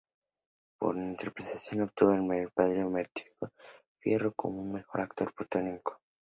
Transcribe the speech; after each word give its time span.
Por 0.79 0.95
su 0.95 1.01
interpretación, 1.03 1.81
obtuvo 1.83 2.13
el 2.33 2.49
premio 2.55 2.89
Martín 2.89 3.25
Fierro 3.99 4.33
como 4.33 4.63
mejor 4.63 5.01
actor 5.01 5.31
protagónico 5.31 5.77
de 5.91 5.99
comedia. 5.99 6.07